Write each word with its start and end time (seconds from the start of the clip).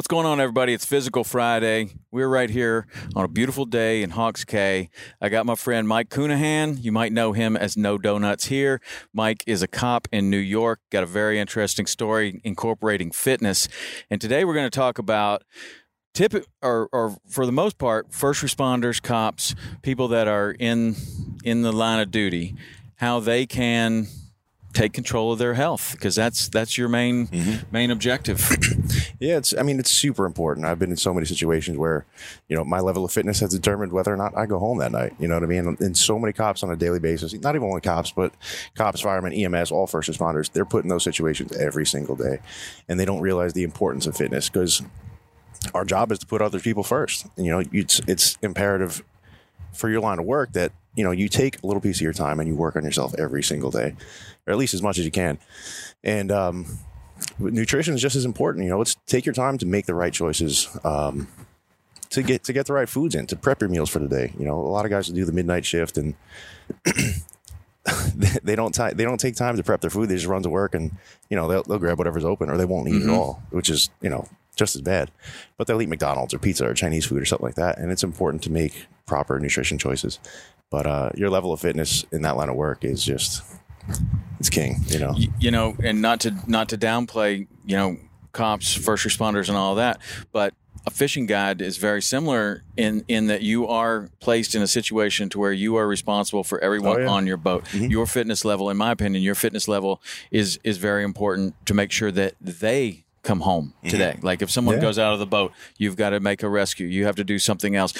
What's 0.00 0.08
going 0.08 0.24
on, 0.24 0.40
everybody? 0.40 0.72
It's 0.72 0.86
Physical 0.86 1.24
Friday. 1.24 1.90
We're 2.10 2.26
right 2.26 2.48
here 2.48 2.86
on 3.14 3.26
a 3.26 3.28
beautiful 3.28 3.66
day 3.66 4.02
in 4.02 4.08
Hawks 4.08 4.46
Cay. 4.46 4.88
I 5.20 5.28
got 5.28 5.44
my 5.44 5.56
friend 5.56 5.86
Mike 5.86 6.08
Cunahan. 6.08 6.82
You 6.82 6.90
might 6.90 7.12
know 7.12 7.34
him 7.34 7.54
as 7.54 7.76
No 7.76 7.98
Donuts 7.98 8.46
here. 8.46 8.80
Mike 9.12 9.44
is 9.46 9.60
a 9.60 9.68
cop 9.68 10.08
in 10.10 10.30
New 10.30 10.38
York, 10.38 10.80
got 10.88 11.02
a 11.02 11.06
very 11.06 11.38
interesting 11.38 11.84
story 11.84 12.40
incorporating 12.44 13.10
fitness. 13.10 13.68
And 14.10 14.22
today 14.22 14.42
we're 14.46 14.54
going 14.54 14.64
to 14.64 14.70
talk 14.70 14.96
about 14.96 15.44
tip 16.14 16.32
or, 16.62 16.88
or 16.94 17.18
for 17.28 17.44
the 17.44 17.52
most 17.52 17.76
part 17.76 18.10
first 18.10 18.42
responders 18.42 19.02
cops 19.02 19.54
people 19.82 20.08
that 20.08 20.26
are 20.26 20.52
in 20.58 20.96
in 21.44 21.60
the 21.60 21.72
line 21.72 22.00
of 22.00 22.10
duty 22.10 22.54
how 22.96 23.20
they 23.20 23.44
can 23.44 24.06
take 24.72 24.92
control 24.92 25.32
of 25.32 25.38
their 25.38 25.54
health 25.54 25.92
because 25.92 26.14
that's 26.14 26.48
that's 26.48 26.78
your 26.78 26.88
main 26.88 27.26
Mm-hmm. 27.26 27.72
main 27.72 27.90
objective 27.90 28.40
Yeah, 29.20 29.36
it's. 29.36 29.54
I 29.56 29.62
mean, 29.62 29.78
it's 29.78 29.90
super 29.90 30.24
important. 30.24 30.66
I've 30.66 30.78
been 30.78 30.90
in 30.90 30.96
so 30.96 31.12
many 31.12 31.26
situations 31.26 31.76
where, 31.76 32.06
you 32.48 32.56
know, 32.56 32.64
my 32.64 32.80
level 32.80 33.04
of 33.04 33.12
fitness 33.12 33.40
has 33.40 33.50
determined 33.50 33.92
whether 33.92 34.12
or 34.12 34.16
not 34.16 34.34
I 34.34 34.46
go 34.46 34.58
home 34.58 34.78
that 34.78 34.92
night. 34.92 35.14
You 35.18 35.28
know 35.28 35.34
what 35.34 35.42
I 35.42 35.46
mean? 35.46 35.76
And 35.78 35.96
so 35.96 36.18
many 36.18 36.32
cops 36.32 36.62
on 36.62 36.70
a 36.70 36.76
daily 36.76 37.00
basis, 37.00 37.34
not 37.34 37.54
even 37.54 37.68
only 37.68 37.82
cops, 37.82 38.12
but 38.12 38.32
cops, 38.74 39.02
firemen, 39.02 39.34
EMS, 39.34 39.70
all 39.70 39.86
first 39.86 40.10
responders, 40.10 40.50
they're 40.50 40.64
put 40.64 40.84
in 40.84 40.88
those 40.88 41.04
situations 41.04 41.54
every 41.54 41.84
single 41.84 42.16
day, 42.16 42.38
and 42.88 42.98
they 42.98 43.04
don't 43.04 43.20
realize 43.20 43.52
the 43.52 43.62
importance 43.62 44.06
of 44.06 44.16
fitness 44.16 44.48
because 44.48 44.82
our 45.74 45.84
job 45.84 46.10
is 46.12 46.18
to 46.20 46.26
put 46.26 46.40
other 46.40 46.58
people 46.58 46.82
first. 46.82 47.26
And, 47.36 47.44
you 47.44 47.52
know, 47.52 47.62
it's 47.72 48.00
it's 48.08 48.38
imperative 48.40 49.04
for 49.74 49.90
your 49.90 50.00
line 50.00 50.18
of 50.18 50.24
work 50.24 50.52
that 50.52 50.72
you 50.96 51.04
know 51.04 51.10
you 51.10 51.28
take 51.28 51.62
a 51.62 51.66
little 51.66 51.82
piece 51.82 51.98
of 51.98 52.02
your 52.02 52.14
time 52.14 52.40
and 52.40 52.48
you 52.48 52.54
work 52.54 52.74
on 52.74 52.84
yourself 52.84 53.14
every 53.18 53.42
single 53.42 53.70
day, 53.70 53.94
or 54.46 54.52
at 54.52 54.56
least 54.58 54.72
as 54.72 54.82
much 54.82 54.98
as 54.98 55.04
you 55.04 55.10
can. 55.10 55.38
And 56.02 56.32
um, 56.32 56.78
nutrition 57.38 57.94
is 57.94 58.02
just 58.02 58.16
as 58.16 58.24
important. 58.24 58.64
You 58.64 58.70
know, 58.70 58.80
it's 58.80 58.96
take 59.06 59.26
your 59.26 59.34
time 59.34 59.58
to 59.58 59.66
make 59.66 59.86
the 59.86 59.94
right 59.94 60.12
choices. 60.12 60.68
Um, 60.84 61.28
to 62.10 62.22
get 62.22 62.42
to 62.44 62.52
get 62.52 62.66
the 62.66 62.72
right 62.72 62.88
foods 62.88 63.14
in 63.14 63.26
to 63.28 63.36
prep 63.36 63.60
your 63.60 63.70
meals 63.70 63.88
for 63.88 64.00
the 64.00 64.08
day. 64.08 64.32
You 64.38 64.44
know, 64.44 64.58
a 64.58 64.72
lot 64.72 64.84
of 64.84 64.90
guys 64.90 65.08
will 65.08 65.14
do 65.14 65.24
the 65.24 65.32
midnight 65.32 65.64
shift 65.64 65.96
and 65.96 66.14
they, 68.42 68.56
don't 68.56 68.74
ti 68.74 68.90
they 68.94 69.04
don't 69.04 69.20
take 69.20 69.36
time 69.36 69.56
to 69.56 69.62
prep 69.62 69.80
their 69.80 69.90
food. 69.90 70.08
They 70.08 70.16
just 70.16 70.26
run 70.26 70.42
to 70.42 70.50
work 70.50 70.74
and 70.74 70.90
you 71.28 71.36
know 71.36 71.48
they'll, 71.48 71.62
they'll 71.62 71.78
grab 71.78 71.98
whatever's 71.98 72.24
open 72.24 72.50
or 72.50 72.56
they 72.56 72.64
won't 72.64 72.88
eat 72.88 73.02
at 73.02 73.08
all, 73.08 73.42
which 73.50 73.70
is 73.70 73.90
you 74.00 74.10
know 74.10 74.28
just 74.56 74.74
as 74.74 74.82
bad. 74.82 75.10
But 75.56 75.66
they'll 75.66 75.80
eat 75.80 75.88
McDonald's 75.88 76.34
or 76.34 76.38
pizza 76.38 76.68
or 76.68 76.74
Chinese 76.74 77.06
food 77.06 77.22
or 77.22 77.24
something 77.24 77.46
like 77.46 77.54
that. 77.54 77.78
And 77.78 77.90
it's 77.90 78.02
important 78.02 78.42
to 78.44 78.50
make 78.50 78.86
proper 79.06 79.38
nutrition 79.38 79.78
choices. 79.78 80.18
But 80.68 80.86
uh, 80.86 81.10
your 81.14 81.30
level 81.30 81.52
of 81.52 81.60
fitness 81.60 82.04
in 82.12 82.22
that 82.22 82.36
line 82.36 82.48
of 82.48 82.56
work 82.56 82.84
is 82.84 83.04
just 83.04 83.42
it's 84.40 84.50
king. 84.50 84.76
You 84.86 84.98
know. 84.98 85.14
You 85.38 85.50
know, 85.50 85.76
and 85.82 86.02
not 86.02 86.20
to 86.20 86.34
not 86.46 86.70
to 86.70 86.78
downplay, 86.78 87.46
you 87.64 87.76
know, 87.76 87.96
cops, 88.32 88.74
first 88.74 89.06
responders, 89.06 89.48
and 89.48 89.56
all 89.56 89.76
that, 89.76 90.00
but 90.32 90.54
a 90.86 90.90
fishing 90.90 91.26
guide 91.26 91.60
is 91.60 91.76
very 91.76 92.00
similar 92.00 92.62
in 92.76 93.04
in 93.06 93.26
that 93.26 93.42
you 93.42 93.68
are 93.68 94.08
placed 94.18 94.54
in 94.54 94.62
a 94.62 94.66
situation 94.66 95.28
to 95.28 95.38
where 95.38 95.52
you 95.52 95.76
are 95.76 95.86
responsible 95.86 96.42
for 96.42 96.58
everyone 96.60 96.96
Oh, 96.96 97.00
yeah. 97.00 97.08
on 97.08 97.26
your 97.26 97.36
boat. 97.36 97.64
Mm-hmm. 97.66 97.90
Your 97.90 98.06
fitness 98.06 98.44
level, 98.44 98.70
in 98.70 98.76
my 98.78 98.90
opinion, 98.92 99.22
your 99.22 99.34
fitness 99.34 99.68
level 99.68 100.00
is 100.30 100.58
is 100.64 100.78
very 100.78 101.04
important 101.04 101.54
to 101.66 101.74
make 101.74 101.92
sure 101.92 102.10
that 102.12 102.34
they 102.40 103.04
come 103.22 103.40
home 103.40 103.74
mm-hmm. 103.78 103.88
today. 103.90 104.18
Like 104.22 104.40
if 104.40 104.50
someone 104.50 104.76
Yeah. 104.76 104.80
goes 104.80 104.98
out 104.98 105.12
of 105.12 105.18
the 105.18 105.26
boat, 105.26 105.52
you've 105.76 105.96
got 105.96 106.10
to 106.10 106.20
make 106.20 106.42
a 106.42 106.48
rescue. 106.48 106.86
You 106.86 107.04
have 107.04 107.16
to 107.16 107.24
do 107.24 107.38
something 107.38 107.76
else. 107.76 107.92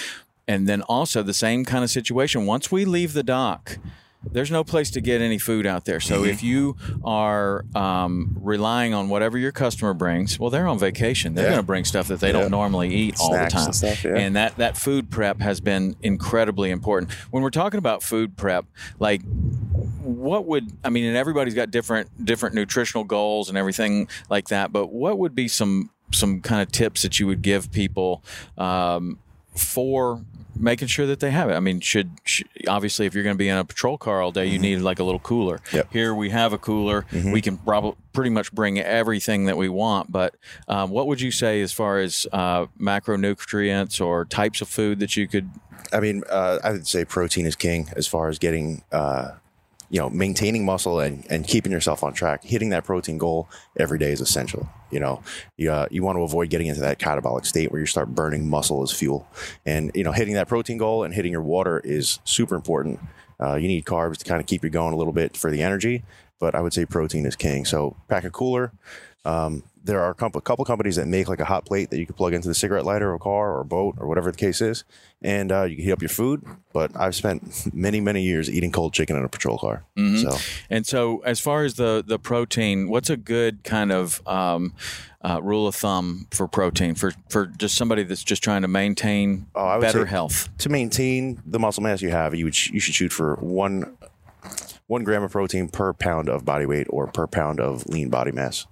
And 0.48 0.66
then 0.66 0.80
also 0.82 1.22
the 1.22 1.34
same 1.34 1.66
kind 1.66 1.84
of 1.84 1.90
situation. 1.90 2.46
Once 2.46 2.72
we 2.72 2.86
leave 2.86 3.12
the 3.12 3.22
dock, 3.22 3.76
there's 4.22 4.50
no 4.50 4.62
place 4.64 4.90
to 4.90 5.00
get 5.00 5.20
any 5.20 5.38
food 5.38 5.66
out 5.66 5.84
there. 5.86 6.00
So 6.00 6.20
Mm-hmm. 6.20 6.30
if 6.30 6.42
you 6.42 6.76
are 7.04 7.64
um, 7.74 8.36
relying 8.40 8.92
on 8.92 9.08
whatever 9.08 9.38
your 9.38 9.52
customer 9.52 9.94
brings, 9.94 10.38
well, 10.38 10.50
they're 10.50 10.66
on 10.66 10.78
vacation. 10.78 11.34
They're 11.34 11.44
Yeah. 11.46 11.50
going 11.52 11.62
to 11.62 11.66
bring 11.66 11.84
stuff 11.84 12.08
that 12.08 12.20
they 12.20 12.28
Yeah. 12.28 12.40
don't 12.40 12.50
normally 12.50 12.94
eat 12.94 13.16
all 13.18 13.30
the 13.32 13.46
time. 13.46 13.66
and 13.66 13.74
stuff, 13.74 14.04
yeah. 14.04 14.16
And 14.16 14.36
that 14.36 14.56
that 14.58 14.76
food 14.76 15.10
prep 15.10 15.40
has 15.40 15.60
been 15.60 15.96
incredibly 16.02 16.70
important. 16.70 17.12
When 17.30 17.42
we're 17.42 17.50
talking 17.50 17.78
about 17.78 18.02
food 18.02 18.36
prep, 18.36 18.66
like 18.98 19.22
what 20.02 20.46
would 20.46 20.70
I 20.84 20.90
mean? 20.90 21.04
And 21.04 21.16
everybody's 21.16 21.54
got 21.54 21.70
different 21.70 22.08
different 22.24 22.54
nutritional 22.54 23.04
goals 23.04 23.48
and 23.48 23.56
everything 23.56 24.08
like 24.28 24.48
that. 24.48 24.72
But 24.72 24.92
what 24.92 25.18
would 25.18 25.34
be 25.34 25.48
some 25.48 25.90
some 26.12 26.40
kind 26.40 26.60
of 26.60 26.72
tips 26.72 27.02
that 27.02 27.20
you 27.20 27.26
would 27.26 27.40
give 27.40 27.70
people 27.72 28.22
um, 28.58 29.18
for 29.54 30.24
making 30.56 30.88
sure 30.88 31.06
that 31.06 31.20
they 31.20 31.30
have 31.30 31.48
it? 31.50 31.54
I 31.54 31.60
mean, 31.60 31.80
should, 31.80 32.10
sh 32.24 32.42
obviously 32.68 33.06
if 33.06 33.14
you're 33.14 33.24
going 33.24 33.34
to 33.34 33.38
be 33.38 33.48
in 33.48 33.56
a 33.56 33.64
patrol 33.64 33.96
car 33.96 34.20
all 34.20 34.30
day, 34.30 34.46
you 34.46 34.58
need 34.58 34.80
like 34.80 34.98
a 34.98 35.04
little 35.04 35.20
cooler. 35.20 35.58
Mm-hmm. 35.58 35.76
Yep. 35.76 35.86
Mm-hmm. 35.86 35.98
Here 35.98 36.14
we 36.14 36.30
have 36.30 36.52
a 36.52 36.58
cooler. 36.58 37.06
We 37.12 37.40
can 37.40 37.56
probably 37.56 37.96
pretty 38.12 38.30
much 38.30 38.52
bring 38.52 38.78
everything 38.78 39.46
that 39.46 39.56
we 39.56 39.68
want. 39.68 40.12
But 40.12 40.34
um, 40.68 40.90
what 40.90 41.06
would 41.06 41.20
you 41.20 41.30
say 41.30 41.62
as 41.62 41.72
far 41.72 41.98
as 41.98 42.26
uh, 42.32 42.66
macronutrients 42.78 44.04
or 44.04 44.24
types 44.24 44.60
of 44.60 44.68
food 44.68 45.00
that 45.00 45.16
you 45.16 45.26
could? 45.26 45.50
I 45.92 46.00
mean, 46.00 46.22
uh, 46.28 46.58
I 46.62 46.72
would 46.72 46.86
say 46.86 47.04
protein 47.04 47.46
is 47.46 47.56
king 47.56 47.88
as 47.96 48.06
far 48.06 48.28
as 48.28 48.38
getting, 48.38 48.82
uh, 48.92 49.32
you 49.90 50.00
know, 50.00 50.08
maintaining 50.08 50.64
muscle 50.64 51.00
and, 51.00 51.26
and 51.28 51.46
keeping 51.46 51.72
yourself 51.72 52.04
on 52.04 52.12
track. 52.12 52.44
Hitting 52.44 52.70
that 52.70 52.84
protein 52.84 53.18
goal 53.18 53.48
every 53.76 53.98
day 53.98 54.12
is 54.12 54.20
essential. 54.20 54.68
You 54.90 55.00
know, 55.00 55.22
you, 55.56 55.70
uh, 55.70 55.86
you 55.90 56.02
want 56.02 56.16
to 56.16 56.22
avoid 56.22 56.48
getting 56.48 56.68
into 56.68 56.80
that 56.80 56.98
catabolic 56.98 57.44
state 57.44 57.72
where 57.72 57.80
you 57.80 57.86
start 57.86 58.14
burning 58.14 58.48
muscle 58.48 58.82
as 58.82 58.92
fuel. 58.92 59.26
And, 59.66 59.90
you 59.94 60.04
know, 60.04 60.12
hitting 60.12 60.34
that 60.34 60.48
protein 60.48 60.78
goal 60.78 61.02
and 61.02 61.12
hitting 61.12 61.32
your 61.32 61.42
water 61.42 61.80
is 61.80 62.20
super 62.24 62.54
important. 62.54 63.00
Uh, 63.40 63.56
you 63.56 63.68
need 63.68 63.84
carbs 63.84 64.18
to 64.18 64.24
kind 64.24 64.40
of 64.40 64.46
keep 64.46 64.62
you 64.62 64.70
going 64.70 64.92
a 64.92 64.96
little 64.96 65.12
bit 65.12 65.36
for 65.36 65.50
the 65.50 65.62
energy. 65.62 66.04
But 66.40 66.54
I 66.56 66.60
would 66.60 66.72
say 66.72 66.84
protein 66.84 67.26
is 67.26 67.36
king. 67.36 67.64
So 67.64 67.96
pack 68.08 68.24
a 68.24 68.30
cooler. 68.30 68.72
Um, 69.24 69.62
there 69.82 70.00
are 70.00 70.10
a 70.10 70.14
couple, 70.14 70.40
couple 70.42 70.64
companies 70.66 70.96
that 70.96 71.06
make 71.06 71.26
like 71.28 71.40
a 71.40 71.44
hot 71.44 71.64
plate 71.64 71.88
that 71.90 71.98
you 71.98 72.04
can 72.04 72.14
plug 72.14 72.34
into 72.34 72.48
the 72.48 72.54
cigarette 72.54 72.84
lighter 72.84 73.10
or 73.10 73.14
a 73.14 73.18
car 73.18 73.56
or 73.58 73.64
boat 73.64 73.94
or 73.98 74.06
whatever 74.06 74.30
the 74.30 74.36
case 74.36 74.60
is, 74.60 74.84
and 75.22 75.50
uh, 75.50 75.62
you 75.64 75.76
can 75.76 75.84
heat 75.86 75.92
up 75.92 76.02
your 76.02 76.10
food. 76.10 76.42
But 76.74 76.90
I've 76.94 77.14
spent 77.14 77.72
many 77.74 77.98
many 78.00 78.22
years 78.22 78.50
eating 78.50 78.72
cold 78.72 78.92
chicken 78.92 79.16
in 79.16 79.24
a 79.24 79.28
patrol 79.28 79.56
car. 79.58 79.84
So 79.96 80.36
And 80.68 80.86
so, 80.86 81.20
as 81.24 81.40
far 81.40 81.64
as 81.64 81.74
the 81.74 82.04
the 82.06 82.18
protein, 82.18 82.88
what's 82.90 83.08
a 83.08 83.16
good 83.16 83.64
kind 83.64 83.90
of 83.90 84.20
um, 84.28 84.74
uh, 85.22 85.40
rule 85.42 85.66
of 85.66 85.74
thumb 85.74 86.26
for 86.30 86.46
protein 86.46 86.94
for 86.94 87.12
for 87.30 87.46
just 87.46 87.74
somebody 87.74 88.02
that's 88.02 88.22
just 88.24 88.42
trying 88.44 88.62
to 88.62 88.68
maintain 88.68 89.46
Oh, 89.54 89.80
better 89.80 90.04
health? 90.06 90.48
to 90.58 90.68
maintain 90.68 91.40
the 91.46 91.58
muscle 91.58 91.82
mass 91.82 92.02
you 92.02 92.10
have, 92.10 92.34
you 92.34 92.44
would 92.44 92.54
sh- 92.54 92.70
you 92.70 92.80
should 92.80 92.94
shoot 92.94 93.12
for 93.14 93.36
one 93.36 93.96
one 94.90 95.04
gram 95.04 95.22
of 95.22 95.30
protein 95.30 95.68
per 95.68 95.92
pound 95.92 96.28
of 96.28 96.44
body 96.44 96.66
weight 96.66 96.88
or 96.90 97.06
per 97.06 97.28
pound 97.28 97.60
of 97.60 97.86
lean 97.86 98.08
body 98.08 98.32
mass. 98.32 98.66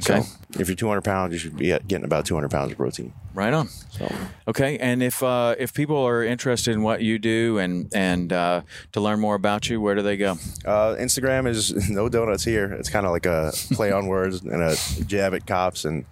Okay. 0.00 0.20
So 0.20 0.60
if 0.60 0.68
you're 0.68 0.76
200 0.76 1.02
pounds, 1.02 1.32
you 1.32 1.38
should 1.38 1.56
be 1.56 1.68
getting 1.86 2.04
about 2.04 2.26
200 2.26 2.50
pounds 2.50 2.72
of 2.72 2.76
protein. 2.76 3.14
Right 3.32 3.54
on. 3.54 3.68
So 3.68 4.12
Okay, 4.46 4.76
and 4.76 5.02
if 5.02 5.22
uh, 5.22 5.54
if 5.58 5.72
people 5.72 5.96
are 5.96 6.22
interested 6.22 6.74
in 6.74 6.82
what 6.82 7.00
you 7.00 7.18
do 7.18 7.58
and 7.58 7.90
and 7.94 8.30
uh, 8.30 8.62
to 8.92 9.00
learn 9.00 9.20
more 9.20 9.36
about 9.36 9.70
you, 9.70 9.80
where 9.80 9.94
do 9.94 10.02
they 10.02 10.18
go? 10.18 10.32
uh, 10.66 10.96
Instagram 10.98 11.46
is 11.46 11.88
no 11.90 12.10
donuts 12.10 12.44
here. 12.44 12.70
It's 12.72 12.90
kind 12.90 13.06
of 13.06 13.12
like 13.12 13.24
a 13.24 13.52
play 13.72 13.90
on 13.90 14.06
words 14.06 14.42
and 14.42 14.62
a 14.62 14.76
jab 15.06 15.32
at 15.32 15.46
cops, 15.46 15.86
and 15.86 16.04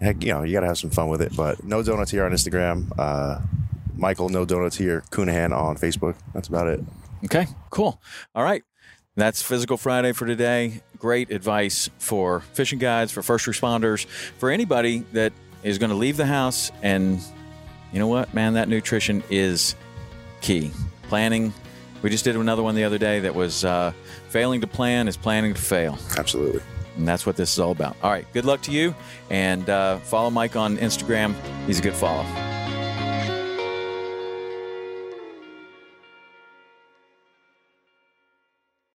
heck, 0.00 0.22
you 0.22 0.32
know 0.32 0.44
you 0.44 0.52
got 0.52 0.60
to 0.60 0.68
have 0.68 0.78
some 0.78 0.90
fun 0.90 1.08
with 1.08 1.22
it. 1.22 1.34
But 1.34 1.64
no 1.64 1.82
donuts 1.82 2.12
here 2.12 2.24
on 2.24 2.30
Instagram. 2.32 2.92
Uh, 2.96 3.40
Michael, 3.96 4.28
no 4.28 4.44
donuts 4.44 4.76
here. 4.76 5.02
Coonahan 5.10 5.50
on 5.56 5.76
Facebook. 5.76 6.14
That's 6.34 6.48
about 6.48 6.68
it. 6.68 6.80
Okay, 7.24 7.46
cool. 7.70 8.00
All 8.34 8.44
right. 8.44 8.62
That's 9.14 9.42
Physical 9.42 9.76
Friday 9.76 10.12
for 10.12 10.26
today. 10.26 10.80
Great 10.98 11.30
advice 11.30 11.90
for 11.98 12.40
fishing 12.40 12.78
guides, 12.78 13.12
for 13.12 13.22
first 13.22 13.46
responders, 13.46 14.06
for 14.06 14.50
anybody 14.50 15.04
that 15.12 15.34
is 15.62 15.76
going 15.76 15.90
to 15.90 15.96
leave 15.96 16.16
the 16.16 16.24
house. 16.24 16.72
And 16.82 17.20
you 17.92 17.98
know 17.98 18.06
what, 18.06 18.32
man, 18.32 18.54
that 18.54 18.68
nutrition 18.68 19.22
is 19.28 19.74
key. 20.40 20.70
Planning. 21.08 21.52
We 22.00 22.08
just 22.08 22.24
did 22.24 22.36
another 22.36 22.62
one 22.62 22.74
the 22.74 22.84
other 22.84 22.98
day 22.98 23.20
that 23.20 23.34
was 23.34 23.66
uh, 23.66 23.92
failing 24.30 24.62
to 24.62 24.66
plan 24.66 25.08
is 25.08 25.16
planning 25.16 25.52
to 25.52 25.60
fail. 25.60 25.98
Absolutely. 26.16 26.62
And 26.96 27.06
that's 27.06 27.26
what 27.26 27.36
this 27.36 27.52
is 27.52 27.58
all 27.58 27.72
about. 27.72 27.96
All 28.02 28.10
right. 28.10 28.26
Good 28.32 28.46
luck 28.46 28.62
to 28.62 28.72
you. 28.72 28.94
And 29.28 29.68
uh, 29.68 29.98
follow 29.98 30.30
Mike 30.30 30.56
on 30.56 30.78
Instagram. 30.78 31.34
He's 31.66 31.80
a 31.80 31.82
good 31.82 31.94
follow. 31.94 32.24